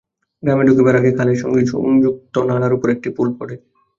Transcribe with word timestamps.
গ্রামে 0.43 0.63
ঢুকিবার 0.67 0.95
আগে 0.99 1.11
খালের 1.17 1.37
সঙ্গে 1.43 1.61
সংযুক্ত 1.73 2.35
নালার 2.49 2.75
উপর 2.77 2.87
একটি 2.95 3.09
পুল 3.17 3.27
পড়ে। 3.37 3.55